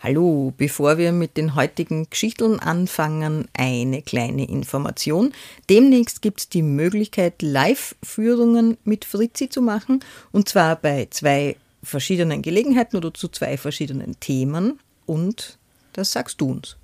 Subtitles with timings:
[0.00, 5.32] Hallo, bevor wir mit den heutigen Geschichten anfangen, eine kleine Information.
[5.68, 12.42] Demnächst gibt es die Möglichkeit, Live-Führungen mit Fritzi zu machen, und zwar bei zwei verschiedenen
[12.42, 14.78] Gelegenheiten oder zu zwei verschiedenen Themen.
[15.04, 15.58] Und
[15.94, 16.76] das sagst du uns.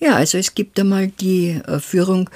[0.00, 2.28] Ja, also es gibt einmal die äh, Führung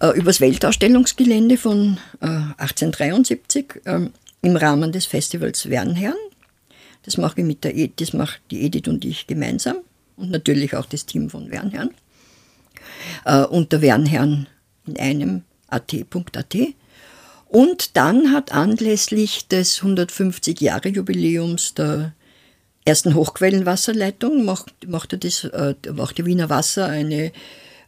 [0.00, 4.10] äh, übers Weltausstellungsgelände von äh, 1873 ähm,
[4.42, 6.16] im Rahmen des Festivals Wernherrn.
[7.04, 9.76] Das mache ich mit der Edith, das macht die Edith und ich gemeinsam
[10.16, 11.90] und natürlich auch das Team von Wernherrn.
[13.24, 14.46] Äh, unter Wernherrn
[14.86, 16.56] in einem at.at.
[17.48, 22.14] Und dann hat anlässlich des 150 Jahre Jubiläums der
[22.84, 27.32] ersten Hochquellenwasserleitung macht, macht, das, äh, macht die Wiener Wasser eine, äh,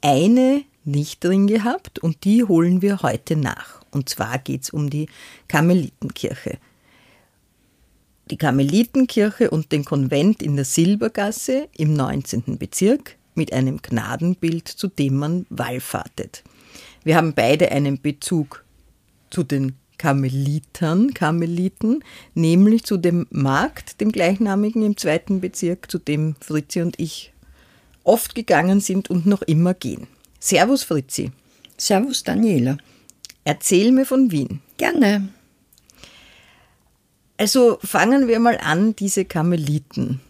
[0.00, 3.79] eine nicht drin gehabt und die holen wir heute nach.
[3.90, 5.08] Und zwar geht es um die
[5.48, 6.58] Karmelitenkirche.
[8.30, 12.58] Die Karmelitenkirche und den Konvent in der Silbergasse im 19.
[12.58, 16.44] Bezirk mit einem Gnadenbild, zu dem man wallfahrtet.
[17.02, 18.64] Wir haben beide einen Bezug
[19.30, 22.02] zu den Karmelitern, Karmeliten,
[22.34, 27.32] nämlich zu dem Markt, dem gleichnamigen im zweiten Bezirk, zu dem Fritzi und ich
[28.04, 30.06] oft gegangen sind und noch immer gehen.
[30.38, 31.32] Servus Fritzi.
[31.76, 32.78] Servus Daniela.
[33.50, 34.60] Erzähl mir von Wien.
[34.76, 35.28] Gerne.
[37.36, 40.20] Also fangen wir mal an, diese Karmeliten.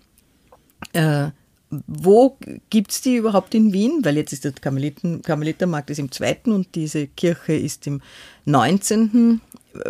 [0.95, 1.27] Äh,
[1.69, 2.39] wo
[2.71, 4.01] gibt es die überhaupt in Wien?
[4.05, 8.01] Weil jetzt ist der Karmeliten, Karmelitermarkt ist im zweiten und diese Kirche ist im
[8.47, 9.43] 19.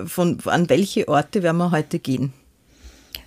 [0.07, 2.33] Von, an welche Orte werden wir heute gehen?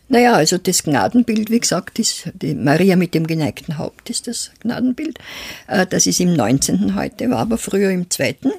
[0.10, 4.52] Naja, also das Gnadenbild, wie gesagt, ist die Maria mit dem geneigten Haupt ist das
[4.60, 5.18] Gnadenbild.
[5.68, 6.94] Äh, das ist im 19.
[6.94, 8.52] heute, war aber früher im zweiten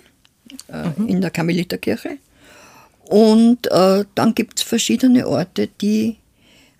[0.68, 1.08] äh, mhm.
[1.08, 2.18] in der Karmeliterkirche.
[3.06, 6.16] Und äh, dann gibt es verschiedene Orte, die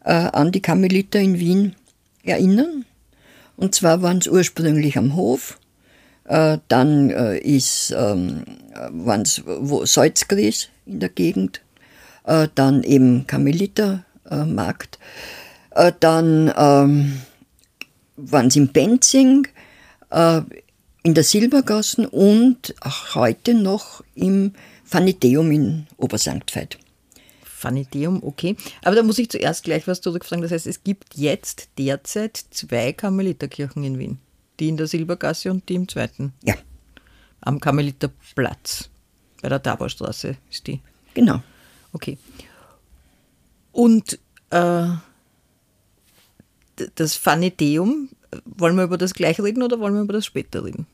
[0.04, 1.74] äh, an die Karmeliter in Wien
[2.22, 2.84] erinnern.
[3.56, 5.58] Und zwar waren es ursprünglich am Hof,
[6.24, 8.44] äh, dann äh, ist, ähm,
[8.90, 9.42] waren es
[9.84, 11.60] Salzgries in der Gegend,
[12.54, 14.98] dann eben Karmelitermarkt,
[16.00, 17.20] dann ähm,
[18.16, 19.46] waren es in Benzing,
[21.04, 24.54] in der Silbergassen und auch heute noch im
[24.90, 26.78] Vaniteum in Obersanktfeld.
[27.60, 28.56] Vaniteum, okay.
[28.82, 30.42] Aber da muss ich zuerst gleich was zurückfragen.
[30.42, 34.18] Das heißt, es gibt jetzt derzeit zwei Karmeliterkirchen in Wien.
[34.58, 36.32] Die in der Silbergasse und die im zweiten.
[36.42, 36.54] Ja.
[37.42, 38.88] Am Karmeliterplatz.
[39.42, 40.80] Bei der Taborstraße ist die.
[41.12, 41.42] Genau.
[41.92, 42.16] Okay.
[43.72, 44.18] Und
[44.50, 44.86] äh,
[46.94, 48.08] das Vaniteum,
[48.46, 50.86] wollen wir über das gleich reden oder wollen wir über das später reden?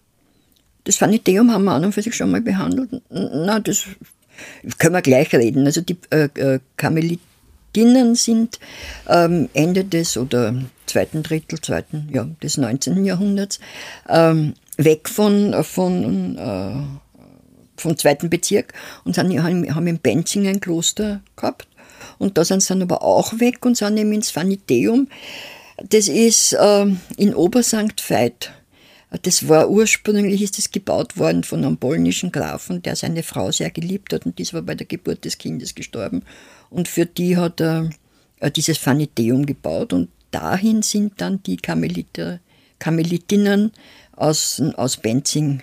[0.91, 2.91] Das Vaniteum haben wir an und für sich schon mal behandelt.
[3.11, 3.85] Na, das
[4.79, 5.65] können wir gleich reden.
[5.67, 7.21] Also die äh, äh Karmelit,
[7.73, 8.59] Karmelitinnen sind
[9.09, 10.55] ähm, Ende des oder
[10.87, 13.05] zweiten Drittel zweiten, ja, des 19.
[13.05, 13.61] Jahrhunderts
[14.09, 18.73] ähm, weg von, von, äh, vom zweiten Bezirk
[19.05, 21.69] und sind, haben, haben in Benzing ein Kloster gehabt.
[22.19, 25.09] Und da sind sie dann aber auch weg und sind eben ins Vaniteum.
[25.89, 28.53] Das ist äh, in Obersankt Veit
[29.23, 33.71] das war ursprünglich ist das gebaut worden von einem polnischen Grafen, der seine Frau sehr
[33.71, 36.23] geliebt hat und dies war bei der Geburt des Kindes gestorben.
[36.71, 37.91] Und für die hat er
[38.39, 42.39] äh, dieses Vaniteum gebaut und dahin sind dann die Karmeliter,
[42.79, 43.73] Karmelitinnen
[44.15, 45.61] aus, aus Benzing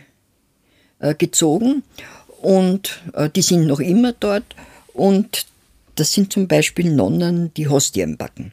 [0.99, 1.83] äh, gezogen
[2.41, 4.55] und äh, die sind noch immer dort
[4.93, 5.45] und
[5.95, 8.51] das sind zum Beispiel Nonnen, die Hostien backen.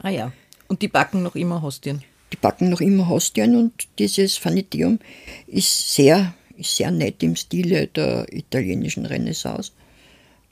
[0.00, 0.32] Ah ja,
[0.66, 4.98] und die backen noch immer Hostien die backen noch immer Hostien und dieses Vanitium
[5.46, 9.72] ist sehr, ist sehr nett im Stile der italienischen Renaissance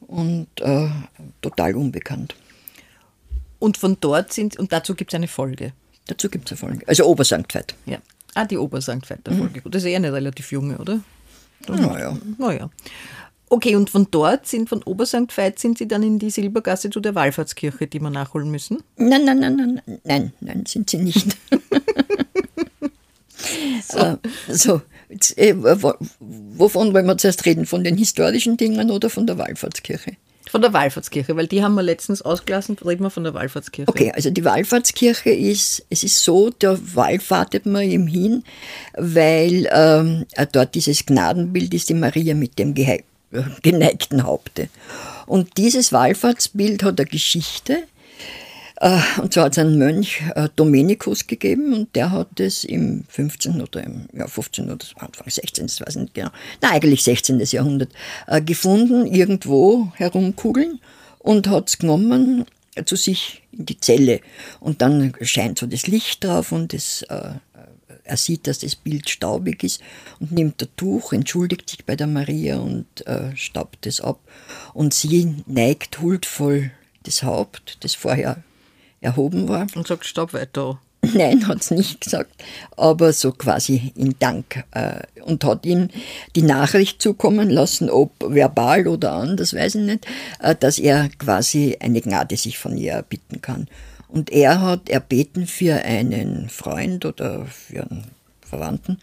[0.06, 0.88] und äh,
[1.40, 2.34] total unbekannt.
[3.58, 5.72] Und von dort sind, und dazu gibt es eine Folge.
[6.06, 6.88] Dazu gibt es eine Folge.
[6.88, 7.74] Also Obersanktfeld.
[7.86, 7.98] Ja.
[8.34, 9.62] Ah, die Obersanktveiter Folge.
[9.64, 9.70] Mhm.
[9.70, 11.00] Das ist eher eine relativ junge, oder?
[11.68, 12.16] Naja.
[12.38, 12.70] Naja.
[13.52, 17.00] Okay, und von dort sind, von Obersankt Veit, sind Sie dann in die Silbergasse zu
[17.00, 18.82] der Wallfahrtskirche, die wir nachholen müssen?
[18.96, 21.36] Nein, nein, nein, nein, nein, nein, sind Sie nicht.
[23.90, 24.16] so, äh,
[24.48, 27.66] so jetzt, äh, wovon wollen wir zuerst reden?
[27.66, 30.16] Von den historischen Dingen oder von der Wallfahrtskirche?
[30.50, 33.88] Von der Wallfahrtskirche, weil die haben wir letztens ausgelassen, reden wir von der Wallfahrtskirche.
[33.88, 38.42] Okay, also die Wallfahrtskirche ist, es ist so, da wallfahrtet man ihm hin,
[38.94, 42.74] weil ähm, dort dieses Gnadenbild ist, die Maria mit dem
[43.62, 44.68] geneigten Haupte.
[45.26, 47.84] Und dieses Wallfahrtsbild hat eine Geschichte.
[48.80, 53.04] Äh, und zwar hat es einen Mönch äh, Dominikus gegeben und der hat es im
[53.08, 53.60] 15.
[53.60, 54.70] oder im ja, 15.
[54.70, 55.66] oder Anfang 16.
[55.66, 56.30] Ich weiß nicht genau,
[56.62, 57.38] na eigentlich 16.
[57.40, 57.92] Jahrhundert
[58.26, 60.80] äh, gefunden, irgendwo herumkugeln
[61.18, 62.46] und hat es genommen
[62.86, 64.20] zu sich in die Zelle.
[64.60, 67.04] Und dann scheint so das Licht drauf und das
[68.10, 69.80] er sieht, dass das Bild staubig ist
[70.18, 74.18] und nimmt ein Tuch, entschuldigt sich bei der Maria und äh, staubt es ab.
[74.74, 76.72] Und sie neigt huldvoll
[77.04, 78.42] das Haupt, das vorher
[79.00, 79.66] erhoben war.
[79.74, 80.78] Und sagt, staub weiter.
[81.14, 82.42] Nein, hat es nicht gesagt,
[82.76, 84.64] aber so quasi in Dank.
[84.72, 85.88] Äh, und hat ihm
[86.36, 90.06] die Nachricht zukommen lassen, ob verbal oder anders, weiß ich nicht,
[90.40, 93.68] äh, dass er quasi eine Gnade sich von ihr erbitten kann.
[94.08, 98.04] Und er hat erbeten für einen Freund oder für einen
[98.50, 98.98] Verwandten,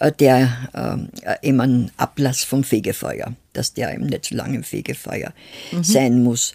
[0.00, 4.64] äh, der äh, eben einen Ablass vom Fegefeuer, dass der eben nicht so lange im
[4.64, 5.32] Fegefeuer
[5.72, 5.84] mhm.
[5.84, 6.54] sein muss.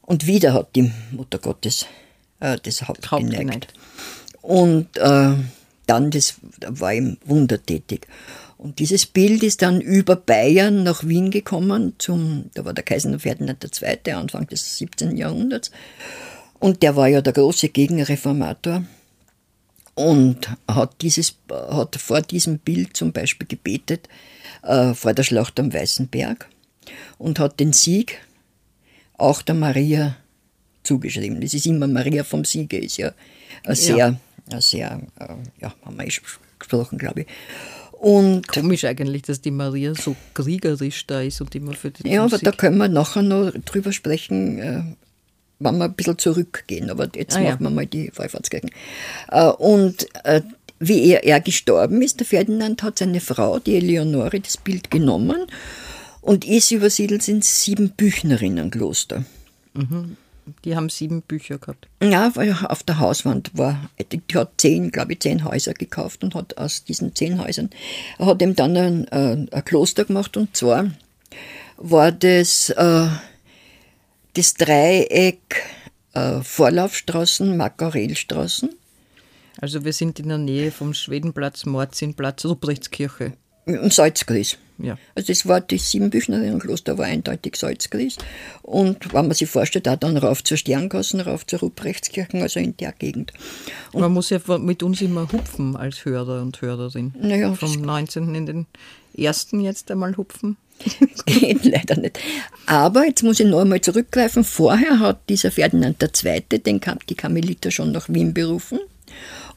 [0.00, 1.86] Und wieder hat die Mutter Gottes
[2.40, 3.40] äh, das Haupt, Haupt geneigt.
[3.40, 3.74] geneigt.
[4.42, 5.34] Und äh,
[5.86, 6.34] dann, das
[6.66, 8.06] war ihm wundertätig.
[8.56, 13.18] Und dieses Bild ist dann über Bayern nach Wien gekommen, zum, da war der Kaiser
[13.18, 15.16] Ferdinand II., Anfang des 17.
[15.16, 15.70] Jahrhunderts.
[16.58, 18.82] Und der war ja der große Gegenreformator
[19.94, 24.08] und hat, dieses, hat vor diesem Bild zum Beispiel gebetet,
[24.62, 26.48] äh, vor der Schlacht am Weißen Berg
[27.16, 28.20] und hat den Sieg
[29.16, 30.16] auch der Maria
[30.88, 31.40] zugeschrieben.
[31.40, 33.12] Das ist immer Maria vom Siege, ist ja
[33.64, 34.18] ein sehr,
[34.50, 34.60] ja.
[34.60, 36.12] sehr äh, ja, haben wir eh
[36.58, 37.26] gesprochen, glaube ich.
[37.92, 42.24] Und Komisch eigentlich, dass die Maria so kriegerisch da ist und immer für die Ja,
[42.24, 44.82] aber da können wir nachher noch drüber sprechen, äh,
[45.58, 47.68] wenn wir ein bisschen zurückgehen, aber jetzt ah, machen ja.
[47.68, 48.70] wir mal die Wallfahrtskirchen.
[49.30, 50.06] Äh, und
[50.78, 55.46] wie er, er gestorben ist, der Ferdinand hat seine Frau, die Eleonore, das Bild genommen
[56.20, 59.24] und ist übersiedelt ins Siebenbüchnerinnenkloster.
[59.74, 60.16] Mhm.
[60.64, 61.88] Die haben sieben Bücher gehabt.
[62.02, 66.34] Ja, weil auf der Hauswand war, die hat zehn, glaube ich, zehn Häuser gekauft und
[66.34, 67.70] hat aus diesen zehn Häusern,
[68.18, 70.90] hat ihm dann ein, ein, ein Kloster gemacht und zwar
[71.76, 73.08] war das äh,
[74.34, 75.64] das Dreieck
[76.14, 78.70] äh, Vorlaufstraßen, Makarelstraßen.
[79.60, 83.32] Also wir sind in der Nähe vom Schwedenplatz, Morzinplatz, Ruprechtskirche.
[83.66, 84.56] Im Salzgries.
[84.78, 84.96] Ja.
[85.14, 88.16] Also das war das Siebenbüchnerinnenkloster, war eindeutig Salzgries.
[88.62, 92.76] Und wenn man sich vorstellt, auch dann rauf zur Sterngassen, rauf zur Ruprechtskirche, also in
[92.76, 93.32] der Gegend.
[93.92, 97.14] Und man muss ja mit uns immer hupfen als Hörer und Hörerin.
[97.20, 98.34] Naja, Vom 19.
[98.34, 98.66] in den
[99.16, 100.56] ersten jetzt einmal hupfen.
[101.26, 102.18] geht leider nicht.
[102.66, 104.44] Aber jetzt muss ich noch einmal zurückgreifen.
[104.44, 106.40] Vorher hat dieser Ferdinand II.
[106.58, 108.78] Den, die Karmeliter schon nach Wien berufen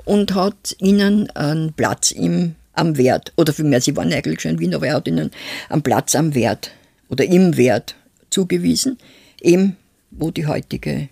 [0.06, 4.60] und hat ihnen einen Platz im, am Wert, oder vielmehr, sie waren eigentlich schon in
[4.60, 5.32] Wien, aber er hat ihnen
[5.70, 6.72] einen Platz am Wert
[7.10, 7.96] oder im Wert
[8.30, 8.98] zugewiesen,
[9.42, 9.76] eben
[10.12, 11.10] wo die heutige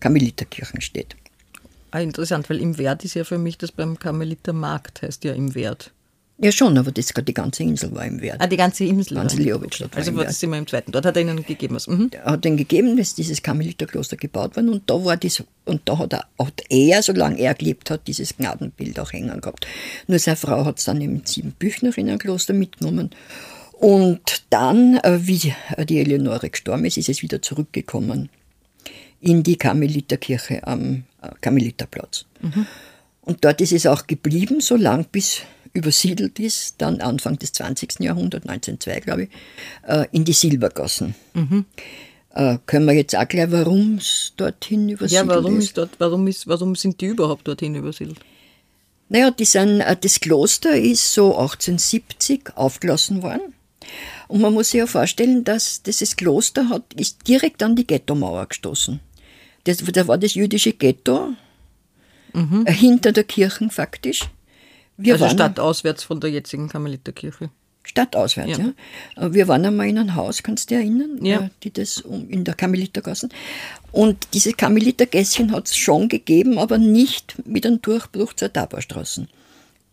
[0.00, 1.16] Karmeliterkirche steht.
[1.92, 5.54] Ah, interessant, weil im Wert ist ja für mich das beim Karmelitermarkt, heißt ja im
[5.54, 5.90] Wert.
[6.42, 8.40] Ja, schon, aber das, die ganze Insel war ihm wert.
[8.40, 9.16] Ah, die ganze Insel.
[9.16, 9.60] Ganze war
[9.94, 10.90] Also war das immer im zweiten.
[10.90, 11.86] Dort hat er ihnen gegeben was.
[11.86, 12.10] Mhm.
[12.12, 15.98] Er hat den gegeben, dass dieses Karmeliterkloster gebaut worden und da war das, und da
[15.98, 19.66] hat er, hat er, solange er gelebt hat, dieses Gnadenbild auch hängen gehabt.
[20.06, 23.10] Nur seine Frau hat es dann im Siebenbüchnerinnen-Kloster mitgenommen.
[23.72, 25.52] Und dann, äh, wie
[25.84, 28.30] die Eleonore gestorben ist, ist es wieder zurückgekommen
[29.20, 32.24] in die Karmeliterkirche am äh, Karmeliterplatz.
[33.20, 38.00] Und dort ist es auch geblieben, so lang bis übersiedelt ist, dann Anfang des 20.
[38.00, 39.28] Jahrhunderts, 1902 glaube ich,
[39.86, 41.14] äh, in die Silbergassen.
[42.32, 45.64] Äh, können wir jetzt auch gleich, warum es dorthin Ja, übersiedelt warum ist?
[45.64, 48.18] ist dort, warum ist, warum sind die überhaupt dorthin übersiedelt?
[49.08, 53.54] Naja, die sind, äh, das Kloster ist so 1870 aufgelassen worden.
[54.28, 58.46] Und man muss sich ja vorstellen, dass dieses Kloster hat, ist direkt an die Ghettomauer
[58.46, 59.00] gestoßen.
[59.64, 61.30] Das, da war das jüdische Ghetto
[62.64, 64.20] äh, hinter der Kirche faktisch.
[65.00, 67.50] Wir also waren- stadtauswärts von der jetzigen Karmeliterkirche.
[67.82, 68.72] Stadtauswärts, Ja.
[69.16, 69.32] ja.
[69.34, 71.24] Wir waren einmal in einem Haus, kannst du dich erinnern?
[71.24, 71.50] Ja.
[71.62, 73.30] Die das in der Karmelitergassen.
[73.90, 79.26] Und diese Karmelitergässchen hat es schon gegeben, aber nicht mit einem Durchbruch zur Tabarstraße.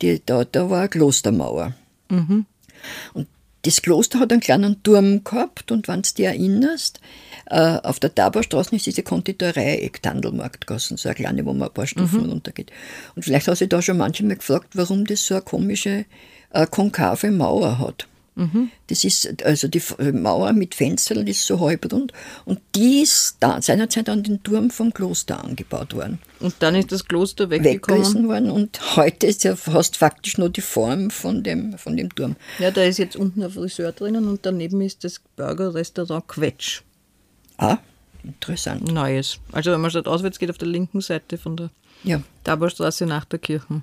[0.01, 1.73] Die, da, da war eine Klostermauer.
[2.09, 3.27] Und
[3.67, 7.01] das Kloster hat einen kleinen Turm gehabt und wenn du dich erinnerst,
[7.47, 11.85] äh, auf der Tabarstraße ist diese Konditorei Ektandelmarktgassen, so eine kleine, wo man ein paar
[11.85, 12.71] Stufen runtergeht.
[13.15, 16.05] Und vielleicht hat sich da schon manchmal gefragt, warum das so eine komische
[16.51, 18.07] äh, konkave Mauer hat.
[18.85, 22.13] Das ist, also die F- Mauer mit Fenstern ist so halbrund
[22.45, 26.91] und die ist da seinerzeit an den Turm vom Kloster angebaut worden Und dann ist
[26.91, 27.99] das Kloster weggekommen.
[28.03, 32.13] weggerissen worden und heute ist ja fast faktisch nur die Form von dem, von dem
[32.13, 32.35] Turm.
[32.59, 36.81] Ja, da ist jetzt unten ein Friseur drinnen und daneben ist das Burgerrestaurant Quetsch.
[37.57, 37.79] Ah,
[38.23, 38.91] interessant.
[38.91, 39.39] Neues.
[39.51, 41.71] Also wenn man statt auswärts geht, auf der linken Seite von der
[42.03, 43.81] Ja, Taborstraße nach der Kirche.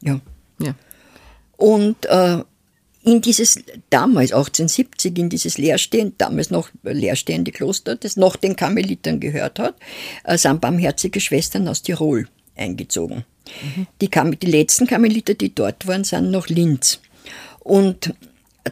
[0.00, 0.20] ja.
[0.58, 0.74] Ja.
[1.58, 2.42] Und äh,
[3.08, 9.18] in dieses, damals 1870, in dieses leerstehende, damals noch leerstehende Kloster, das noch den Karmelitern
[9.18, 9.76] gehört hat,
[10.24, 13.24] äh, sind barmherzige Schwestern aus Tirol eingezogen.
[14.02, 17.00] Die, Kam die letzten Karmeliter, die dort waren, sind nach Linz.
[17.60, 18.12] Und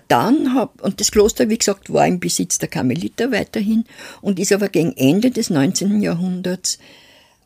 [0.08, 3.84] dann hab, und das Kloster, wie gesagt, war im Besitz der Karmeliter weiterhin
[4.20, 6.02] und ist aber gegen Ende des 19.
[6.02, 6.78] Jahrhunderts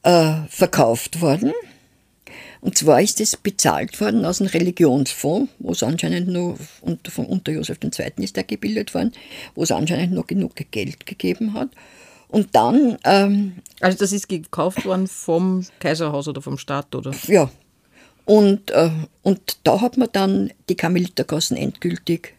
[0.02, 1.52] äh, verkauft worden.
[2.60, 7.26] Und zwar ist es bezahlt worden aus einem Religionsfonds, wo es anscheinend nur unter, von,
[7.26, 8.12] unter Josef II.
[8.18, 9.12] ist der gebildet worden,
[9.54, 11.70] wo es anscheinend noch genug Geld gegeben hat.
[12.28, 17.12] Und dann, ähm, Also das ist gekauft worden vom Kaiserhaus oder vom Staat, oder?
[17.26, 17.50] ja,
[18.24, 18.90] und, äh,
[19.22, 22.34] und da hat man dann die Karmelitergassen endgültig,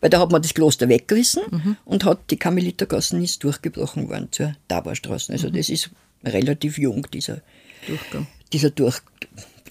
[0.00, 4.54] weil da hat man das Kloster weggerissen und hat die Karmelitergassen ist durchgebrochen worden zur
[4.68, 5.32] Tabarstraße.
[5.32, 5.90] Also das ist
[6.22, 7.40] relativ jung, dieser,
[7.88, 8.26] Durchgang.
[8.52, 9.00] Dieser Durch,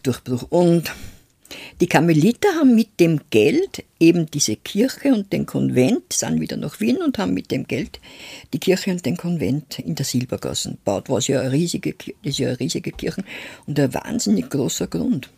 [0.03, 0.44] Durchbruch.
[0.50, 0.91] Und
[1.82, 6.79] die Karmeliter haben mit dem Geld eben diese Kirche und den Konvent, sind wieder nach
[6.79, 8.00] Wien und haben mit dem Geld
[8.53, 12.50] die Kirche und den Konvent in der Silbergassen gebaut, was ja eine riesige, ist ja
[12.50, 13.24] eine riesige Kirche
[13.67, 15.29] und ein wahnsinnig großer Grund.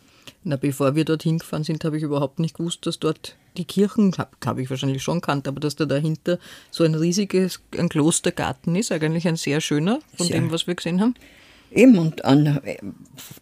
[0.44, 4.12] Na, bevor wir dorthin gefahren sind, habe ich überhaupt nicht gewusst, dass dort die Kirchen,
[4.16, 6.38] habe hab ich wahrscheinlich schon kannt, aber dass da dahinter
[6.70, 10.36] so ein riesiges, ein Klostergarten ist, eigentlich ein sehr schöner, von Sehr.
[10.36, 11.14] dem, was wir gesehen haben.
[11.70, 12.60] Eben, und an,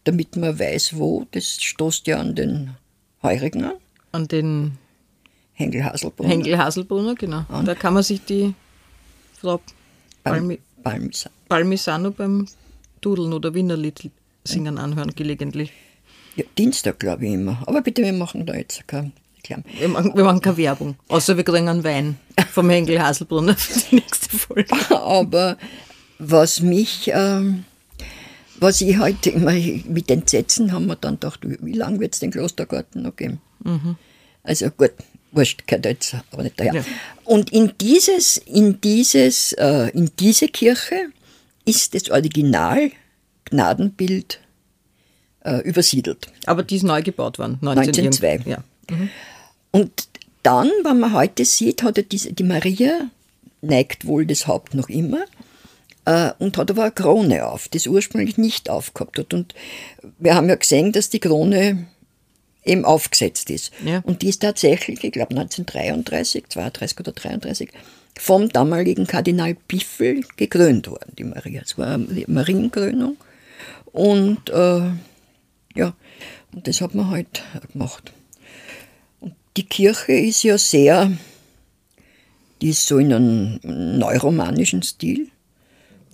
[0.05, 2.71] damit man weiß, wo, das stoßt ja an den
[3.23, 3.75] Heurigen an,
[4.13, 4.79] An den
[5.55, 6.29] Hengel Haselbrunn.
[6.29, 7.45] Henkel Haselbrunner, genau.
[7.65, 8.55] Da kann man sich die
[9.41, 9.61] Frau
[10.23, 11.31] Palmi, Balmisa.
[11.49, 12.47] Palmisano beim
[13.01, 14.11] Dudeln oder Wienerlied
[14.45, 15.73] singen anhören, gelegentlich.
[16.37, 17.63] Ja, Dienstag, glaube ich immer.
[17.67, 19.65] Aber bitte, wir machen da jetzt kein Reklam.
[19.79, 22.19] Wir machen, wir machen keine Werbung, außer wir kriegen einen Wein
[22.53, 24.75] vom Henkel Haselbrunner für die nächste Folge.
[24.91, 25.57] Aber
[26.19, 27.65] was mich, ähm,
[28.61, 32.31] was ich heute immer mit Entsetzen haben wir dann gedacht, wie lange wird es den
[32.31, 33.41] Klostergarten noch geben?
[34.43, 34.93] Also gut,
[35.33, 36.75] wurscht, gehört jetzt aber nicht daher.
[36.75, 36.85] Ja.
[37.25, 41.07] Und in dieses, in dieses, äh, in diese Kirche
[41.65, 42.91] ist das Original
[43.47, 44.41] Gnadenbild
[45.45, 46.29] äh, übersiedelt.
[46.47, 47.59] Aber die ist neu gebaut worden.
[47.61, 48.33] 19 1902.
[48.33, 48.59] irgend- Ja.
[49.73, 50.09] Und
[50.43, 53.11] dann, wenn man heute sieht, hat er diese, die Maria,
[53.63, 55.25] neigt wohl das Haupt noch immer,
[56.07, 59.35] äh, und hat aber eine Krone auf, das ursprünglich nicht aufgehabt hat.
[59.35, 59.55] Und
[60.19, 61.87] wir haben ja gesehen, dass die Krone
[62.65, 63.73] eben aufgesetzt ist.
[63.85, 64.01] Ja.
[64.01, 67.71] Und die ist tatsächlich, ich glaube 1933, 32 oder 33,
[68.19, 71.63] vom damaligen Kardinal Piffel gekrönt worden, die Maria.
[71.63, 73.17] Es war eine Marienkrönung.
[73.93, 74.91] Und äh,
[75.75, 75.95] ja,
[76.53, 78.13] und das hat man halt gemacht.
[79.21, 81.13] Und die Kirche ist ja sehr,
[82.63, 85.29] die ist so in einem neuromanischen Stil.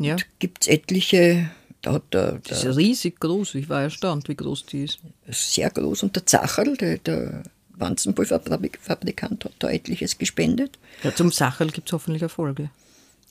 [0.04, 0.16] Ja.
[0.38, 1.50] Gibt es etliche,
[1.82, 3.54] da hat der, ist der ja riesig groß.
[3.56, 5.00] Ich war erstaunt, wie groß die ist.
[5.28, 7.42] sehr groß und der Zacherl, der, der
[7.74, 10.78] Wanzenpulverfabrikant hat da etliches gespendet.
[11.02, 12.70] Ja, zum Sacherl gibt es hoffentlich Erfolge.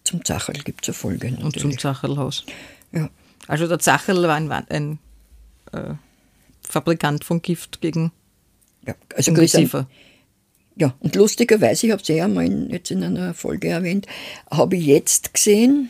[0.04, 1.32] Zum Zacherl gibt es Erfolge.
[1.32, 1.46] Natürlich.
[1.46, 2.46] Und zum Zacherlhaus.
[2.92, 3.10] ja.
[3.48, 5.00] Also der Zacherl war ein, ein
[5.72, 5.96] äh,
[6.62, 8.12] Fabrikant von Gift gegen
[8.86, 9.88] Ja, also Ungeziefer.
[10.76, 14.08] Ja, und lustigerweise, ich habe es ja mal in, jetzt in einer Folge erwähnt,
[14.50, 15.90] habe ich jetzt gesehen,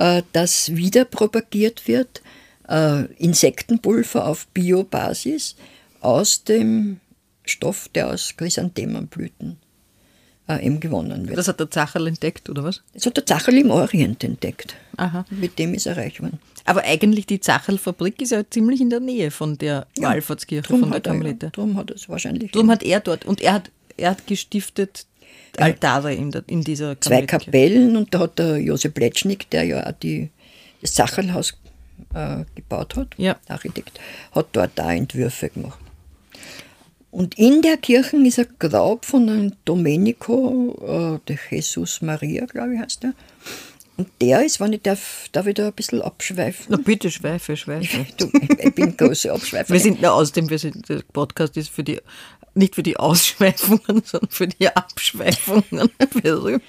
[0.00, 2.22] äh, dass wieder propagiert wird,
[2.68, 5.56] äh, Insektenpulver auf Biobasis
[6.00, 7.00] aus dem
[7.44, 9.58] Stoff, der aus Chrysanthemenblüten
[10.48, 11.36] äh, eben gewonnen wird.
[11.36, 12.82] Das hat der Zacherl entdeckt, oder was?
[12.94, 14.74] Das hat der Zacherl im Orient entdeckt.
[14.96, 15.26] Aha.
[15.28, 16.40] Mit dem ist er reich geworden.
[16.64, 20.90] Aber eigentlich die Zacherl-Fabrik ist ja ziemlich in der Nähe von der Wallfahrtskirche, Drum von
[20.90, 22.52] der er, ja, drum hat er es wahrscheinlich.
[22.52, 25.06] Darum hat er dort, und er hat, er hat gestiftet
[25.58, 27.22] Altare in, der, in dieser zwei.
[27.26, 30.30] Kapellen und da hat der Josef Pletschnik, der ja auch die,
[30.80, 31.54] das Sacherlhaus
[32.14, 33.36] äh, gebaut hat, Ja.
[33.48, 34.00] der Architekt,
[34.32, 35.78] hat dort da Entwürfe gemacht.
[37.10, 42.74] Und in der Kirche ist ein Grab von einem Domenico äh, de Jesus Maria, glaube
[42.74, 43.12] ich, heißt der.
[43.96, 46.66] Und der ist, wenn ich darf, darf ich da ein bisschen abschweifen.
[46.70, 48.06] Na bitte, Schweife, Schweife.
[48.16, 49.74] Du, ich bin große Abschweiferin.
[49.74, 52.00] Wir sind, na, außerdem, wir sind, der Podcast ist für die,
[52.54, 55.90] nicht für die Ausschweifungen, sondern für die Abschweifungen
[56.22, 56.62] berühmt.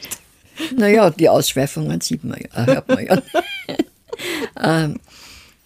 [0.75, 3.21] Naja, die Ausschweifungen sieht man ja, äh, hört man ja.
[4.83, 4.99] ähm,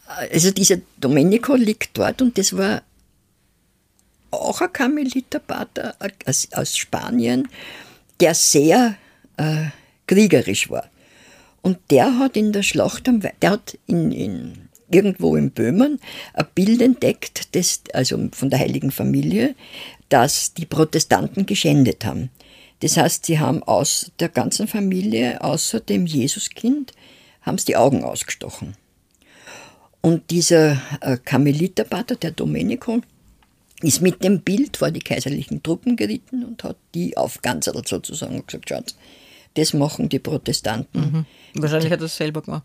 [0.08, 2.84] also dieser Domenico liegt dort und das war
[4.32, 5.96] auch ein Karmeliterpater
[6.26, 7.48] aus, aus Spanien,
[8.20, 8.96] der sehr
[9.38, 9.66] äh,
[10.08, 10.90] kriegerisch war.
[11.62, 16.00] Und der hat in der Schlacht am Wei- der hat in, in, irgendwo in Böhmen
[16.34, 19.56] ein Bild entdeckt, das, also von der Heiligen Familie,
[20.10, 22.30] das die Protestanten geschändet haben.
[22.82, 26.94] Das heißt, sie haben aus der ganzen Familie, außer dem Jesuskind,
[27.42, 28.76] haben sie die Augen ausgestochen.
[30.02, 33.02] Und dieser äh, Karmeliterpater, der Domenico,
[33.82, 38.48] ist mit dem Bild vor die kaiserlichen Truppen geritten und hat die aufganzert sozusagen und
[38.48, 38.96] gesagt, schaut,
[39.56, 41.26] das machen die Protestanten.
[41.56, 42.64] Wahrscheinlich hat er es selber gemacht.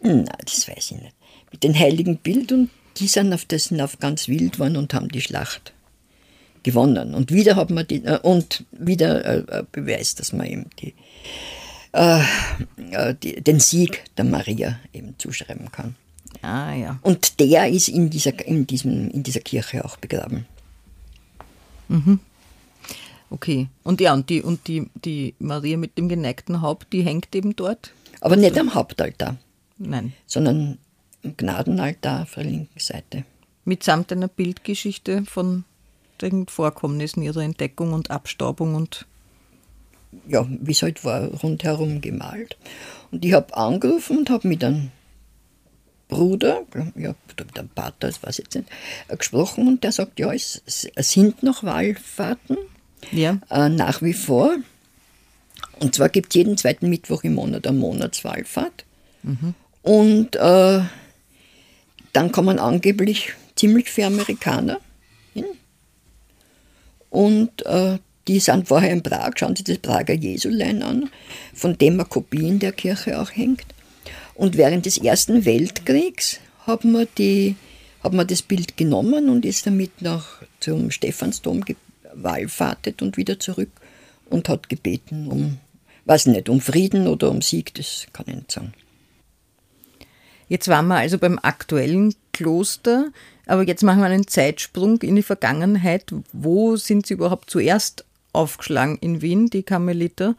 [0.00, 1.14] Nein, das weiß ich nicht.
[1.52, 4.92] Mit dem heiligen Bild und die sind auf das sind auf ganz wild geworden und
[4.94, 5.72] haben die Schlacht
[6.62, 7.14] gewonnen.
[7.14, 10.94] Und wieder hat man die, äh, und wieder äh, äh, Beweis, dass man eben die,
[11.92, 12.22] äh,
[12.90, 15.96] äh, die, den Sieg der Maria eben zuschreiben kann.
[16.42, 16.98] Ah ja.
[17.02, 20.46] Und der ist in dieser, in diesem, in dieser Kirche auch begraben.
[23.30, 23.68] Okay.
[23.82, 27.56] Und ja, und die, und die, die Maria mit dem geneigten Haupt, die hängt eben
[27.56, 27.92] dort?
[28.20, 29.36] Aber nicht am Hauptaltar,
[29.78, 30.12] Nein.
[30.26, 30.78] sondern
[31.22, 33.24] Gnadenaltar auf der linken Seite.
[33.64, 35.64] Mitsamt einer Bildgeschichte von
[36.20, 39.06] den Vorkommnissen ihrer Entdeckung und Abstaubung und
[40.26, 42.56] ja, wie es halt war, rundherum gemalt.
[43.10, 44.90] Und ich habe angerufen und habe mit einem
[46.08, 46.62] Bruder,
[46.96, 48.68] ja, mit einem Pater, das weiß ich jetzt nicht,
[49.08, 52.58] äh, gesprochen und der sagt, ja, es, sind noch Wallfahrten,
[53.12, 53.38] ja.
[53.50, 54.56] äh, nach wie vor.
[55.78, 58.84] Und zwar gibt es jeden zweiten Mittwoch im Monat eine Monatswallfahrt.
[59.82, 60.80] Und äh,
[62.12, 64.80] dann kommen angeblich ziemlich viele Amerikaner
[65.34, 65.46] hin.
[67.10, 71.10] Und äh, die sind vorher in Prag, schauen Sie das Prager Jesulein an,
[71.54, 73.66] von dem eine Kopie in der Kirche auch hängt.
[74.34, 77.56] Und während des Ersten Weltkriegs hat man, die,
[78.02, 83.70] hat man das Bild genommen und ist damit nach, zum Stephansdom gewallfahrtet und wieder zurück
[84.30, 85.58] und hat gebeten um,
[86.04, 88.72] weiß nicht, um Frieden oder um Sieg, das kann ich nicht sagen.
[90.50, 93.12] Jetzt waren wir also beim aktuellen Kloster,
[93.46, 96.12] aber jetzt machen wir einen Zeitsprung in die Vergangenheit.
[96.32, 100.34] Wo sind sie überhaupt zuerst aufgeschlagen in Wien, die Karmeliter?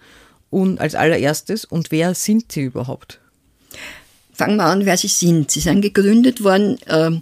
[0.50, 3.22] Und als allererstes, und wer sind sie überhaupt?
[4.34, 5.50] Fangen wir an, wer sie sind.
[5.50, 7.22] Sie sind gegründet worden ähm,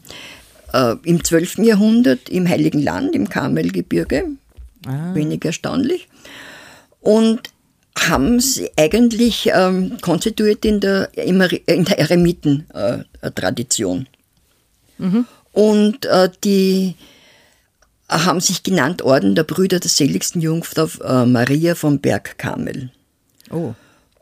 [0.74, 1.60] äh, im 12.
[1.60, 4.26] Jahrhundert im Heiligen Land, im Karmelgebirge.
[5.14, 6.08] Wenig erstaunlich.
[7.02, 7.52] Und
[8.08, 14.08] haben sie eigentlich ähm, konstituiert in der, in der Eremiten-Tradition.
[15.52, 16.96] Und äh, die
[18.10, 22.92] haben sich genannt Orden der Brüder der seligsten Jungfrau äh, Maria vom Berg Karmel.
[23.52, 23.74] Oh,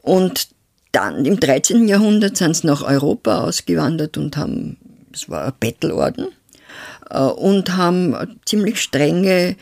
[0.02, 0.50] Und
[0.92, 1.88] dann im 13.
[1.88, 4.78] Jahrhundert sind sie nach Europa ausgewandert und haben,
[5.14, 6.28] es war ein Bettelorden,
[7.10, 9.56] äh, und haben ziemlich strenge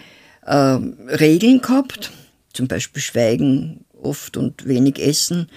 [0.45, 2.11] äh, Regeln gehabt,
[2.53, 5.49] zum Beispiel Schweigen oft und wenig Essen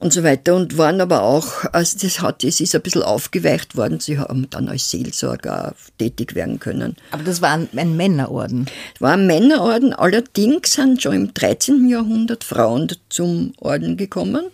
[0.00, 3.76] und so weiter und waren aber auch, also das hat, es ist ein bisschen aufgeweicht
[3.76, 6.96] worden, sie haben dann als Seelsorger tätig werden können.
[7.10, 8.66] aber das war ein, Männerorden.
[9.00, 11.88] War ein Männerorden, allerdings sind schon im 13.
[11.88, 14.44] Jahrhundert Frauen zum Orden gekommen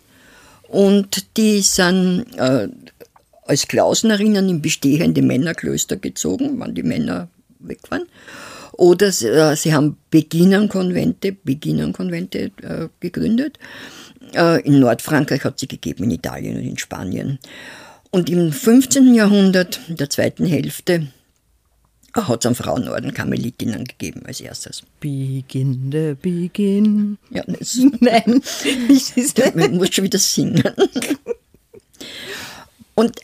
[0.68, 2.68] und die sind äh,
[3.46, 8.06] als Klausnerinnen in bestehende Männerklöster gezogen, wann die Männer weg waren.
[8.76, 13.58] Oder sie, äh, sie haben Beginnerkonvente, Beginnerkonvente äh, gegründet.
[14.34, 17.38] Äh, in Nordfrankreich hat sie gegeben, in Italien und in Spanien.
[18.10, 19.14] Und im 15.
[19.14, 21.08] Jahrhundert, in der zweiten Hälfte,
[22.14, 24.82] hat es einen Frauenorden Karmelitinnen gegeben als erstes.
[25.00, 27.18] Begin the begin.
[27.30, 28.40] Ja, das, Nein,
[29.54, 30.62] man muss schon wieder singen.
[32.94, 33.20] Und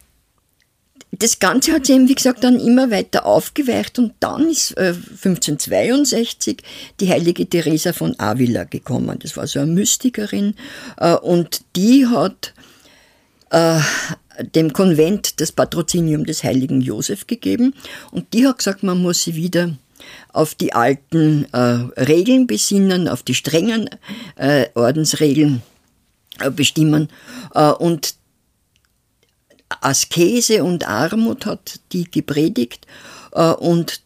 [1.21, 4.95] das Ganze hat sich eben, wie gesagt, dann immer weiter aufgeweicht und dann ist äh,
[4.95, 6.63] 1562
[6.99, 9.19] die heilige Teresa von Avila gekommen.
[9.21, 10.55] Das war so eine Mystikerin
[10.97, 12.55] äh, und die hat
[13.51, 13.81] äh,
[14.55, 17.75] dem Konvent das Patrozinium des heiligen Josef gegeben
[18.13, 19.77] und die hat gesagt, man muss sie wieder
[20.33, 21.59] auf die alten äh,
[22.01, 23.91] Regeln besinnen, auf die strengen
[24.37, 25.61] äh, Ordensregeln
[26.39, 27.09] äh, bestimmen
[27.79, 28.15] und
[29.81, 32.87] Askese und Armut hat die gepredigt
[33.33, 34.03] äh, und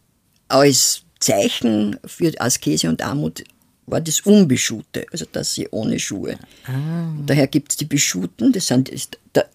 [0.49, 3.45] als Zeichen für Askese und Armut
[3.87, 6.39] war das Unbeschuhte, also dass sie ohne Schuhe.
[6.67, 7.13] Ah.
[7.27, 9.49] Daher gibt es die Beschuten, das sind ist der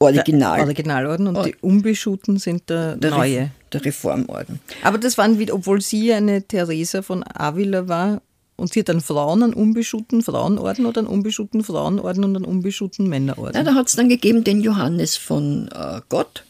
[0.00, 0.58] Original.
[0.58, 3.40] Der Originalorden und die Unbeschuhten sind der, der neue.
[3.40, 4.60] Re der Reformorden.
[4.82, 8.22] Aber das waren obwohl sie eine Theresa von Avila war
[8.58, 13.08] und sie hat einen Frauen, einen unbeschuhten Frauenorden oder einen unbeschuhten Frauenorden und einen unbeschuhten
[13.08, 13.54] Männerorden.
[13.54, 16.44] Ja, da hat es dann gegeben den Johannes von äh, Gott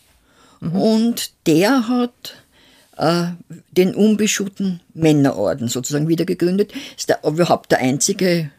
[0.60, 2.34] und der hat
[2.96, 3.26] äh,
[3.72, 6.72] den unbeschuhten Männerorden sozusagen wieder gegründet.
[6.96, 8.50] Ist der, überhaupt der einzige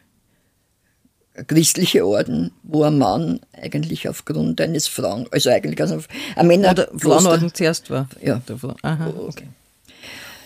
[1.46, 6.00] christliche Orden, wo ein Mann eigentlich aufgrund eines Frauen, also eigentlich also
[6.36, 8.08] ein Männer Oder Frauenorden zuerst war.
[8.22, 8.40] Ja.
[8.82, 9.48] Aha, okay.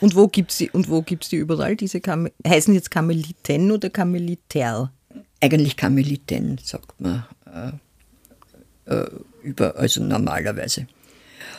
[0.00, 1.76] Und wo gibt es die, und wo gibt's die überall?
[1.76, 4.92] Diese Karme heißen jetzt Karmeliten oder Karmeliter?
[5.40, 7.24] eigentlich Karmeliten, sagt man
[8.86, 9.10] äh, äh,
[9.42, 10.86] über, also normalerweise.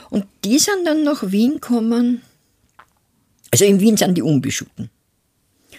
[0.10, 2.22] Und die sind dann nach Wien gekommen,
[3.52, 4.90] also in Wien sind die Unbeschuhten.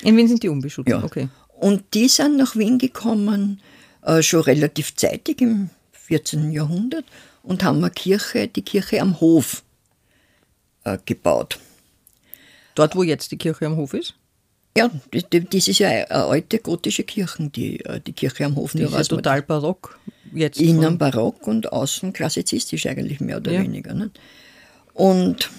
[0.03, 1.03] In Wien sind die unbeschuhten, Ja.
[1.03, 1.29] okay.
[1.59, 3.61] Und die sind nach Wien gekommen,
[4.03, 6.53] äh, schon relativ zeitig im 14.
[6.53, 7.05] Jahrhundert
[7.43, 9.63] und haben eine Kirche, die Kirche am Hof
[10.85, 11.59] äh, gebaut.
[12.77, 14.15] Dort, wo jetzt die Kirche am Hof ist?
[14.77, 18.73] Ja, das, das ist ja eine alte gotische Kirche, die, äh, die Kirche am Hof.
[18.73, 19.99] Die ist ja total barock.
[20.35, 23.63] Jetzt Innen barock und außen klassizistisch eigentlich mehr oder Ja.
[23.63, 23.95] weniger.
[23.95, 24.11] Ne?
[24.93, 25.51] Und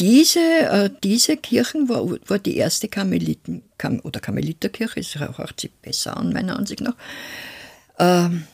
[0.00, 5.70] diese, äh, diese Kirchen war, war die erste Karmeliten, Kam, oder Karmeliterkirche, es hört sich
[5.70, 6.96] besser an, meiner Ansicht nach,
[7.98, 8.44] ähm,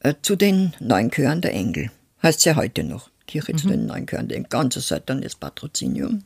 [0.00, 1.90] äh, zu den neun Chören der Engel.
[2.22, 5.34] Heißt ja heute noch, Kirche zu den neun Chören der Engel, ganze Zeit dann das
[5.36, 6.24] Patrozinium.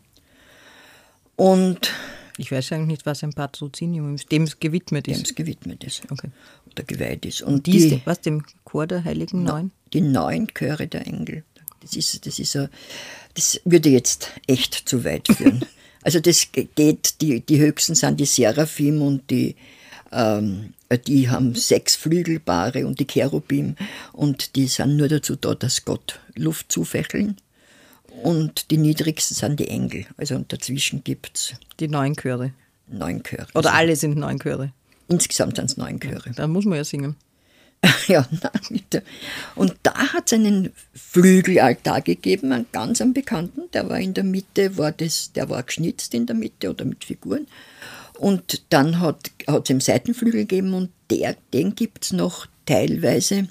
[1.42, 1.90] Und
[2.38, 5.26] Ich weiß eigentlich nicht, was ein Patrozinium ist, dem es gewidmet dem ist.
[5.26, 6.30] es gewidmet ist Okay.
[6.70, 7.42] oder geweiht ist.
[7.42, 9.70] Und Die, ist, was, dem Chor der Heiligen Neun?
[9.92, 11.44] Die neun Chöre der Engel.
[11.80, 12.68] Das ist, das ist, ein-
[13.34, 15.64] das würde jetzt echt zu weit führen.
[16.02, 19.56] also das geht, die, die höchsten sind die Seraphim und die,
[20.12, 20.72] ähm,
[21.06, 23.76] die haben sechs Flügelpaare und die Cherubim
[24.12, 27.36] und die sind nur dazu da, dass Gott Luft zufächeln.
[28.22, 30.06] Und die niedrigsten sind die Engel.
[30.16, 32.52] Also und dazwischen gibt es Die neun Chöre.
[32.88, 33.46] neun Chöre.
[33.54, 34.72] Oder also alle sind neun Chöre.
[35.08, 36.30] insgesamt sind es neun Chöre.
[36.36, 37.16] Da muss man ja singen.
[38.06, 38.26] Ja,
[38.68, 39.02] bitte.
[39.56, 44.22] Und da hat es einen Flügelaltar gegeben, einen ganz einen bekannten, der war in der
[44.24, 47.46] Mitte, war das, der war geschnitzt in der Mitte oder mit Figuren.
[48.18, 53.48] Und dann hat es einen Seitenflügel gegeben und der, den gibt es noch teilweise,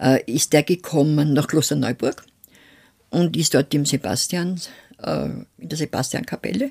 [0.00, 2.24] äh, ist der gekommen nach Klosterneuburg
[3.10, 4.60] und ist dort im Sebastian,
[5.02, 5.26] äh,
[5.58, 6.70] in der Sebastiankapelle.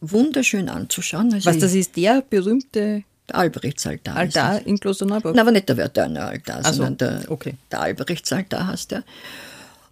[0.00, 1.32] Wunderschön anzuschauen.
[1.32, 4.16] Also Was das ist, der berühmte der Albrechtsaltar.
[4.16, 5.34] Altar in Klosterneuburg.
[5.34, 7.54] Nein, aber nicht der Wörterner Altar, so, sondern der, okay.
[7.70, 9.04] der Albrechtsaltar heißt er.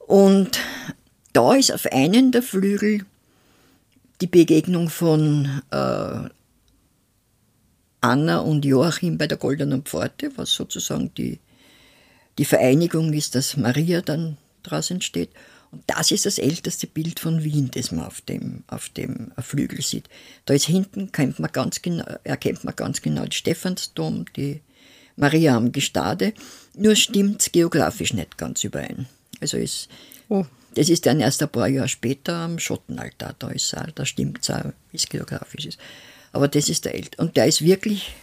[0.07, 0.59] Und
[1.33, 3.05] da ist auf einen der Flügel
[4.23, 6.29] die Begegnung von äh,
[8.01, 11.39] Anna und Joachim bei der Goldenen Pforte, was sozusagen die,
[12.39, 15.31] die Vereinigung ist, dass Maria dann daraus entsteht.
[15.71, 19.83] Und das ist das älteste Bild von Wien, das man auf dem, auf dem Flügel
[19.83, 20.09] sieht.
[20.45, 24.61] Da ist hinten, kennt man ganz genau, erkennt man ganz genau den Stephansdom, die
[25.17, 26.33] Maria am Gestade.
[26.75, 29.07] Nur stimmt es geografisch nicht ganz überein.
[29.41, 29.89] Also ist,
[30.29, 30.45] Oh.
[30.75, 33.35] das ist dann erst ein paar Jahre später am Schottenaltar.
[33.39, 35.79] Da, ist auch, da stimmt es auch, wie es geografisch ist.
[36.33, 37.23] Aber das ist der älteste.
[37.23, 38.15] Und der ist wirklich,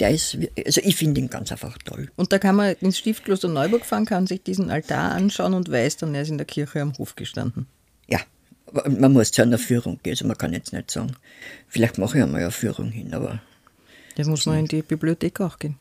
[0.00, 2.10] der ist, also ich finde ihn ganz einfach toll.
[2.16, 5.98] Und da kann man ins Stift Klosterneuburg fahren, kann sich diesen Altar anschauen und weiß
[5.98, 7.66] dann, er ist in der Kirche am Hof gestanden.
[8.08, 8.20] Ja,
[8.72, 10.12] man muss zu einer Führung gehen.
[10.12, 11.16] Also man kann jetzt nicht sagen,
[11.68, 13.40] vielleicht mache ich einmal eine Führung hin, aber
[14.16, 15.76] Jetzt muss man in die Bibliothek auch gehen.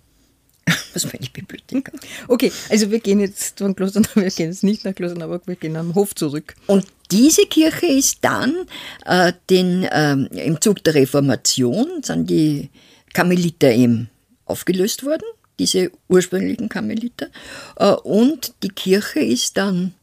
[0.93, 1.91] was meine ich Bibliothek?
[2.27, 5.75] Okay, also wir gehen jetzt von Klosterneuburg, wir gehen jetzt nicht nach Klosterneuburg, wir gehen
[5.75, 6.55] am Hof zurück.
[6.67, 8.65] Und diese Kirche ist dann
[9.05, 10.13] äh, den, äh,
[10.45, 12.69] im Zug der Reformation sind die
[13.13, 14.09] Karmeliter eben
[14.45, 15.25] aufgelöst worden,
[15.59, 17.27] diese ursprünglichen Karmeliter.
[17.77, 19.93] Äh, und die Kirche ist dann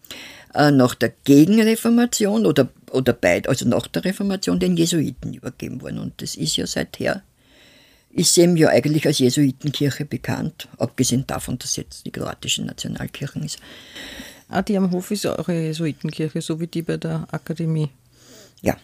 [0.54, 5.98] äh, nach der Gegenreformation oder, oder beid, also nach der Reformation den Jesuiten übergeben worden.
[5.98, 7.22] Und das ist ja seither,
[8.10, 13.58] ist eben ja eigentlich als Jesuitenkirche bekannt, abgesehen davon, dass jetzt die kroatische Nationalkirche ist.
[14.48, 17.90] Ah, die am Hof ist auch eine Jesuitenkirche, so wie die bei der Akademie.
[18.62, 18.76] Ja.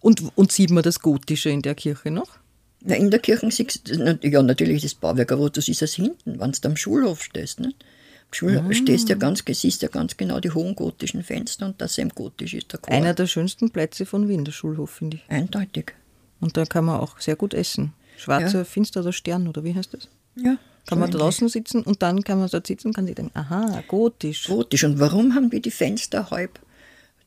[0.00, 2.38] Und, und sieht man das Gotische in der Kirche noch?
[2.80, 6.52] Na, in der Kirche siehst ja natürlich das Bauwerk, aber du siehst es hinten, wenn
[6.52, 7.60] du am Schulhof stehst.
[7.60, 7.76] Nicht?
[7.82, 8.72] Am Schulhof ah.
[8.72, 12.54] stehst ja ganz, siehst ja ganz genau die hohen gotischen Fenster und das eben gotisch
[12.54, 12.94] ist der Chor.
[12.94, 15.30] Einer der schönsten Plätze von Wien, der Schulhof, finde ich.
[15.30, 15.94] Eindeutig.
[16.40, 17.94] Und da kann man auch sehr gut essen.
[18.16, 18.64] Schwarzer, ja.
[18.64, 20.08] finsterer Stern, oder wie heißt das?
[20.36, 20.56] Ja.
[20.86, 23.82] Kann man draußen sitzen und dann kann man dort sitzen und kann sich denken, aha,
[23.88, 24.46] gotisch.
[24.46, 24.84] Gotisch.
[24.84, 26.58] Und warum haben wir die Fenster halb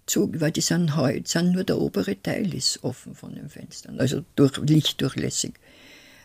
[0.06, 0.32] zu?
[0.40, 4.24] Weil die sind, halb, sind nur der obere Teil ist offen von den Fenstern, also
[4.36, 5.54] durch, lichtdurchlässig.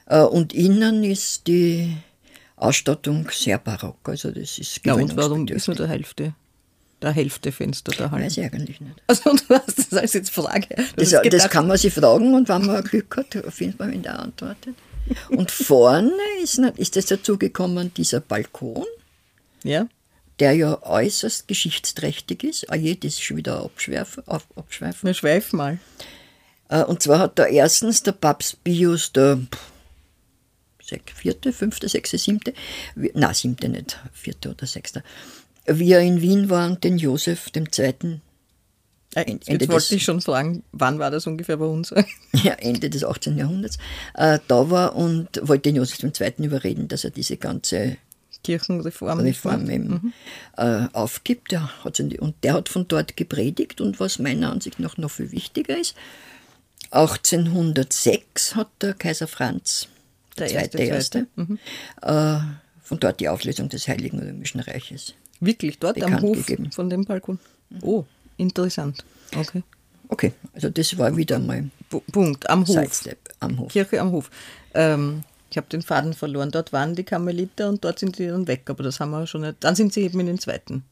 [0.06, 1.96] Äh, und innen ist die
[2.56, 4.08] Ausstattung sehr barock.
[4.08, 6.34] Also das ist Ja, und warum ist nur der Hälfte?
[7.02, 8.24] Der Hälfte Fenster da halt.
[8.24, 8.96] Weiß ich eigentlich nicht.
[9.06, 10.68] Also das als jetzt Frage.
[10.96, 14.18] Das, das, kann man sich fragen und wenn man Glück hat, findet man, wenn der
[14.18, 14.74] antwortet.
[15.28, 16.10] Und vorne
[16.42, 18.86] ist, ist es dazu gekommen, dieser Balkon,
[19.62, 19.86] ja.
[20.38, 22.70] Der ja äußerst geschichtsträchtig ist.
[22.70, 24.22] Ah je, das ist schon wieder abschweifen.
[24.26, 25.06] Ab, abschweifen.
[25.06, 25.78] Wir schweifen mal.
[26.68, 29.40] Äh, und zwar hat da erstens der Papst Pius, der
[31.14, 32.54] vierte, fünfte, sechste, siebte,
[33.14, 35.02] na siebte nicht, vierte oder sechste,
[35.66, 38.20] wie er in Wien war und den Josef II.
[39.14, 41.94] Ende Jetzt wollte ich schon fragen, wann war das ungefähr bei uns?
[42.32, 43.38] ja, Ende des 18.
[43.38, 43.78] Jahrhunderts.
[44.14, 46.44] Äh, da war und wollte den Josef II.
[46.44, 47.96] überreden, dass er diese ganze
[48.46, 50.12] Kirchenreform Reform eben, mhm.
[50.56, 51.50] äh, aufgibt.
[51.50, 55.32] Der hat, und der hat von dort gepredigt und was meiner Ansicht nach noch viel
[55.32, 55.96] wichtiger ist,
[56.92, 59.88] 1806 hat der Kaiser Franz
[60.38, 61.58] der zweite, erste, mhm.
[62.02, 62.38] äh,
[62.82, 65.14] von dort die Auflösung des Heiligen Römischen Reiches.
[65.40, 66.70] Wirklich dort am Hof gegeben.
[66.70, 67.40] von dem Balkon?
[67.82, 68.04] Oh,
[68.36, 69.04] interessant.
[69.36, 69.62] Okay.
[70.08, 71.68] Okay, also das war wieder mal
[72.12, 73.08] Punkt am Hof.
[73.40, 73.72] am Hof.
[73.72, 74.30] Kirche am Hof.
[74.72, 76.50] Ähm, ich habe den Faden verloren.
[76.50, 79.42] Dort waren die Karmeliter und dort sind sie dann weg, aber das haben wir schon
[79.42, 79.56] nicht.
[79.60, 80.84] Dann sind sie eben in den zweiten.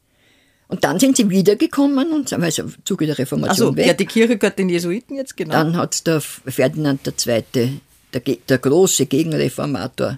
[0.67, 3.85] Und dann sind sie wiedergekommen und also im Zuge der Reformation also, weg.
[3.85, 5.53] Ja, die Kirche gehört den Jesuiten jetzt, genau.
[5.53, 7.79] Dann hat der Ferdinand II.,
[8.13, 10.17] der, der große Gegenreformator,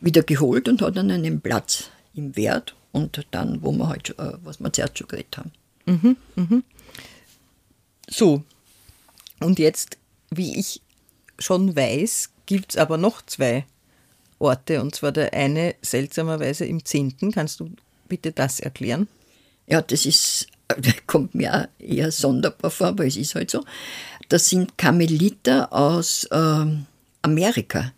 [0.00, 4.32] wieder geholt und hat dann einen Platz im Wert und dann, wo wir halt, äh,
[4.42, 5.52] was wir zuerst schon geredet haben.
[5.86, 6.64] Mhm, mhm.
[8.08, 8.42] So,
[9.40, 9.98] und jetzt,
[10.30, 10.80] wie ich
[11.38, 13.64] schon weiß, gibt es aber noch zwei
[14.40, 17.30] Orte, und zwar der eine seltsamerweise im 10.
[17.32, 17.70] Kannst du
[18.08, 19.06] bitte das erklären?
[19.68, 20.48] Ja, das ist,
[21.06, 23.64] kommt mir auch eher sonderbar vor, aber es ist halt so.
[24.28, 26.66] Das sind Karmeliter aus äh,
[27.22, 27.92] Amerika,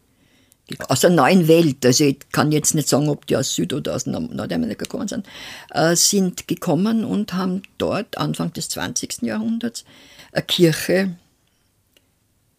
[0.89, 1.87] aus der neuen Welt.
[1.87, 5.27] Also ich kann jetzt nicht sagen, ob die aus Süd- oder aus Nordamerika gekommen sind,
[5.71, 9.23] äh, sind gekommen und haben dort Anfang des 20.
[9.23, 9.87] Jahrhunderts
[10.33, 11.17] eine Kirche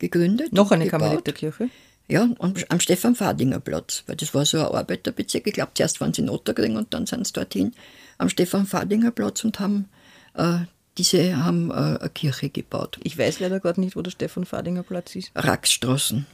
[0.03, 0.51] gegründet.
[0.51, 1.69] Noch eine Karmeliterkirche?
[2.09, 5.47] Ja, am, am Stefan-Fadinger-Platz, weil das war so ein Arbeiterbezirk.
[5.47, 7.73] Ich glaube, zuerst waren sie in Otterkring und dann sind sie dorthin
[8.17, 9.87] am Stefan-Fadinger-Platz und haben
[10.33, 10.59] äh,
[10.97, 12.99] diese haben äh, eine Kirche gebaut.
[13.03, 15.31] Ich weiß leider gerade nicht, wo der Stefan-Fadinger-Platz ist.
[15.35, 16.25] Raxstraßen.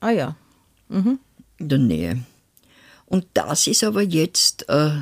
[0.00, 0.36] Ah ja.
[0.88, 1.18] Mhm.
[1.58, 2.22] In der Nähe.
[3.06, 4.92] Und das ist aber jetzt äh,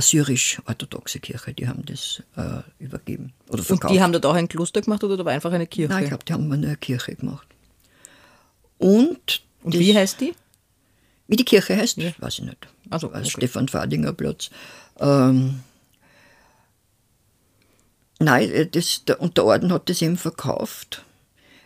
[0.00, 3.90] syrisch-orthodoxe Kirche, die haben das äh, übergeben oder verkauft.
[3.90, 5.92] Und die haben dort auch ein Kloster gemacht oder da war einfach eine Kirche?
[5.92, 7.46] Nein, ich glaube, die haben nur eine Kirche gemacht.
[8.78, 10.34] Und, Und wie heißt die?
[11.26, 12.12] Wie die Kirche heißt, ja.
[12.18, 12.68] weiß ich nicht.
[12.90, 13.24] Also, okay.
[13.24, 14.50] Stefan Fadinger Platz.
[14.98, 15.60] Ähm,
[18.18, 21.04] nein, äh, das, der, und der Orden hat das eben verkauft.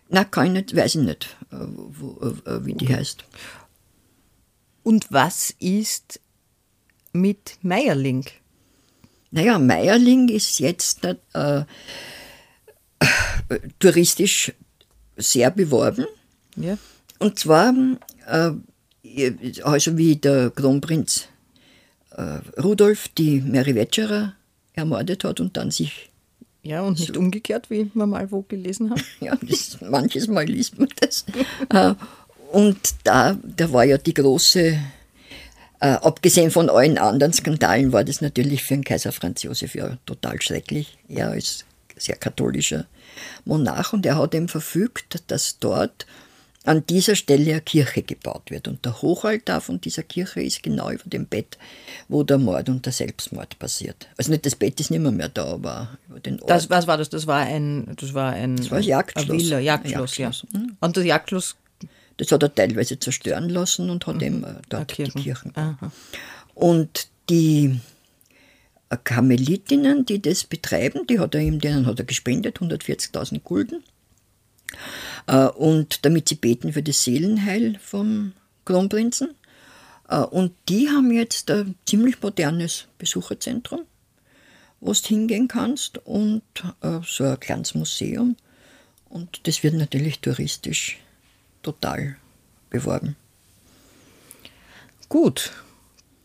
[0.08, 2.96] Nein, kann ich nicht, weiß ich nicht, äh, wo, äh, wie die okay.
[2.96, 3.24] heißt.
[4.82, 6.20] Und was ist
[7.12, 8.24] mit Meierling?
[9.30, 11.64] Naja, Meierling ist jetzt äh,
[13.78, 14.52] touristisch
[15.16, 16.06] sehr beworben.
[16.56, 16.78] Ja.
[17.18, 17.74] Und zwar,
[18.26, 18.52] äh,
[19.62, 21.28] also wie der Kronprinz
[22.10, 24.34] äh, Rudolf die Mary Wetscherer
[24.74, 26.10] ermordet hat und dann sich.
[26.62, 29.02] Ja, und nicht so, umgekehrt, wie wir mal wo gelesen haben.
[29.20, 31.24] ja, das, manches Mal liest man das.
[31.70, 31.94] äh,
[32.52, 34.78] und da, da war ja die große,
[35.82, 39.98] äh, abgesehen von allen anderen Skandalen, war das natürlich für den Kaiser Franz Josef ja
[40.06, 40.96] total schrecklich.
[41.08, 41.64] Er als
[41.96, 42.86] sehr katholischer
[43.44, 46.06] Monarch und er hat eben verfügt, dass dort
[46.64, 48.68] an dieser Stelle eine Kirche gebaut wird.
[48.68, 51.58] Und der Hochaltar von dieser Kirche ist genau über dem Bett,
[52.06, 54.06] wo der Mord und der Selbstmord passiert.
[54.16, 56.50] Also nicht das Bett ist nicht mehr, mehr da, aber über den Ort.
[56.50, 57.10] Das, was war das?
[57.10, 59.36] Das war ein, das war ein, das war ein Jagdschloss.
[59.36, 60.52] Villa, Jagdschloss, Jagdschloss.
[60.54, 60.60] ja.
[60.78, 61.56] Und das Jagdschloss.
[62.16, 65.14] Das hat er teilweise zerstören lassen und hat eben äh, dort Kirchen.
[65.16, 65.56] die Kirchen.
[65.56, 65.90] Aha.
[66.54, 67.80] Und die
[68.90, 73.82] äh, Karmelitinnen, die das betreiben, die hat er ihm, denen hat er gespendet, 140.000 Gulden.
[75.26, 78.32] Äh, Und damit sie beten für das Seelenheil vom
[78.64, 79.34] Kronprinzen.
[80.30, 83.80] Und die haben jetzt ein ziemlich modernes Besucherzentrum,
[84.80, 86.42] wo du hingehen kannst und
[87.06, 88.36] so ein kleines Museum.
[89.08, 90.98] Und das wird natürlich touristisch
[91.62, 92.16] total
[92.70, 93.16] beworben.
[95.08, 95.52] Gut.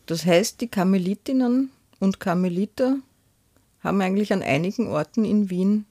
[0.06, 1.70] Das heißt, die Karmelitinnen
[2.00, 2.98] und Karmeliter
[3.80, 5.84] haben eigentlich an einigen Orten in Wien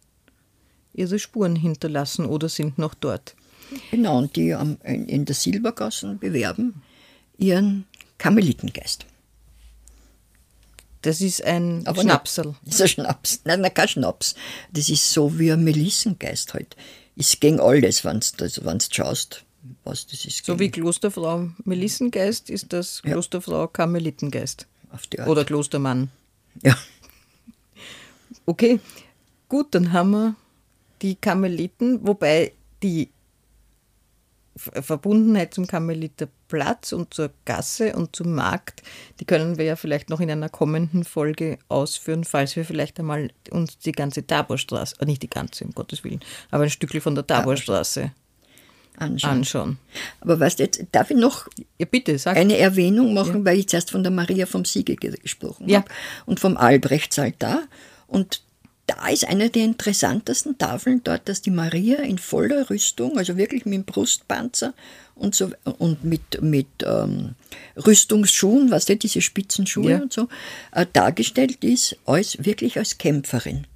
[0.94, 3.36] ihre Spuren hinterlassen oder sind noch dort.
[3.92, 6.82] Genau, und die am, in der Silbergassen bewerben
[7.38, 7.86] ihren
[8.18, 9.06] Karmelitengeist.
[11.04, 12.48] Das ist ein Aber Schnapsel.
[12.48, 13.42] Nicht, das ist ein Schnaps.
[13.46, 14.36] Nein, nein, kein Schnaps.
[14.74, 16.76] Das ist so wie ein Melissengeist halt.
[17.18, 19.44] Ist gegen alles, wenn du schaust,
[19.84, 20.46] was das ist.
[20.46, 23.12] So gegen- wie Klosterfrau Melissengeist ist das Ja.
[23.14, 24.68] Klosterfrau Karmelitengeist.
[25.26, 26.10] Oder Klostermann.
[26.64, 26.78] Ja.
[28.46, 28.80] Okay,
[29.50, 30.36] gut, dann haben wir
[31.02, 33.10] die Karmeliten, wobei die
[34.58, 38.82] Verbundenheit zum Karmeliterplatz und zur Gasse und zum Markt,
[39.20, 43.30] die können wir ja vielleicht noch in einer kommenden Folge ausführen, falls wir vielleicht einmal
[43.52, 46.20] uns die ganze Taborstraße, äh, nicht die ganze, um Gottes Willen,
[46.52, 48.12] aber ein Stückchen von der Taborstraße
[48.98, 49.32] anschauen.
[49.32, 49.78] anschauen.
[50.22, 52.36] Aber weißt du, jetzt darf ich noch Ja, bitte, sag.
[52.36, 55.80] eine Erwähnung machen, weil ich zuerst von der Maria vom Siege ge- gesprochen Ja.
[55.80, 55.90] habe
[56.26, 57.64] und vom Albrechtsaltar.
[58.08, 58.42] Und
[58.88, 63.66] da ist eine der interessantesten Tafeln dort, dass die Maria in voller Rüstung, also wirklich
[63.66, 64.74] mit dem Brustpanzer
[65.14, 67.36] und, so, und mit, mit ähm,
[67.76, 69.98] Rüstungsschuhen, was weißt du, diese spitzen Schuhe Ja.
[70.02, 70.30] und so,
[70.72, 73.68] äh, dargestellt ist, als wirklich als Kämpferin.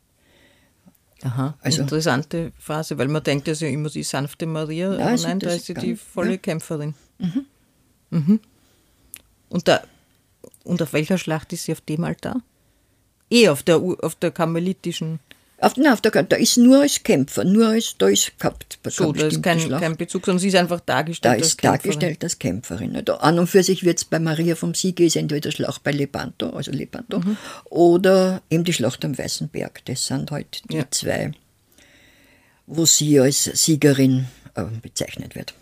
[1.23, 5.05] Aha, Also- interessante Phase, weil man denkt, das ist ja immer die sanfte Maria, aber
[5.07, 6.37] also nein, da ist sie die volle ja.
[6.37, 6.95] Kämpferin.
[8.09, 8.39] Mhm.
[9.49, 9.83] Und, da,
[10.63, 12.41] und auf welcher Schlacht ist sie auf dem Altar?
[13.31, 15.19] Eh auf der, auf der karmelitischen.
[15.59, 18.79] Auf, nein, auf der, da ist nur als Kämpfer, nur als, da ist gehabt.
[18.89, 21.81] So, da ist kein, kein Bezug, sondern sie ist einfach Da dargestellt als ist Kämpferin.
[21.91, 22.91] dargestellt als Kämpferin.
[22.93, 23.09] nicht?
[23.11, 26.49] An und für sich wird es bei Maria vom Siege ist entweder Schlacht bei Lepanto,
[26.49, 27.37] also Lepanto, Mhm.
[27.65, 29.85] oder eben die Schlacht am Weißen Berg.
[29.85, 30.85] Das sind halt die Ja.
[30.89, 31.31] zwei,
[32.65, 35.53] wo sie als Siegerin äh, bezeichnet wird.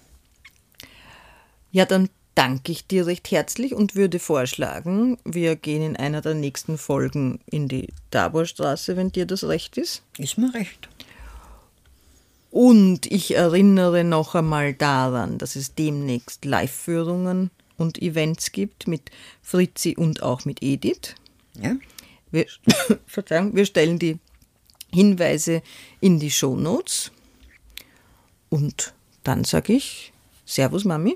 [1.72, 6.34] Ja, dann danke ich dir recht herzlich und würde vorschlagen, wir gehen in einer der
[6.34, 10.04] nächsten Folgen in die Taborstraße, wenn dir das recht ist.
[10.18, 10.90] Ist mir recht.
[12.52, 19.12] Und ich erinnere noch einmal daran, dass es demnächst Live-Führungen und Events gibt mit
[19.42, 21.16] Fritzi und auch mit Edith.
[21.62, 21.76] Ja?
[22.32, 22.46] Wir,
[23.06, 24.18] Verzeihung, wir stellen die
[24.92, 25.62] Hinweise
[26.02, 27.12] in die Shownotes.
[28.50, 30.12] Und dann sage ich
[30.46, 31.16] Servus Mami.